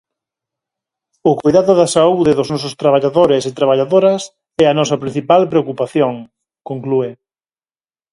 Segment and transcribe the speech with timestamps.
[1.29, 4.21] "O coidado da saúde dos nosos traballadores e traballadoras
[4.63, 6.13] é a nosa principal preocupación",
[6.69, 7.11] conclúe.